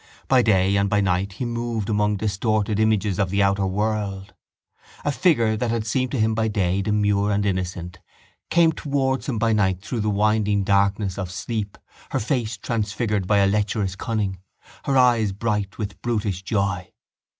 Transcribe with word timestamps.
By 0.27 0.41
day 0.41 0.77
and 0.77 0.89
by 0.89 0.99
night 0.99 1.33
he 1.33 1.45
moved 1.45 1.87
among 1.87 2.17
distorted 2.17 2.79
images 2.79 3.19
of 3.19 3.29
the 3.29 3.43
outer 3.43 3.67
world. 3.67 4.33
A 5.05 5.11
figure 5.11 5.55
that 5.55 5.69
had 5.69 5.85
seemed 5.85 6.09
to 6.13 6.19
him 6.19 6.33
by 6.33 6.47
day 6.47 6.81
demure 6.81 7.29
and 7.31 7.45
innocent 7.45 7.99
came 8.49 8.71
towards 8.71 9.29
him 9.29 9.37
by 9.37 9.53
night 9.53 9.85
through 9.85 9.99
the 9.99 10.09
winding 10.09 10.63
darkness 10.63 11.19
of 11.19 11.29
sleep, 11.29 11.77
her 12.09 12.19
face 12.19 12.57
transfigured 12.57 13.27
by 13.27 13.37
a 13.37 13.45
lecherous 13.45 13.95
cunning, 13.95 14.39
her 14.85 14.97
eyes 14.97 15.33
bright 15.33 15.77
with 15.77 16.01
brutish 16.01 16.41
joy. 16.41 16.89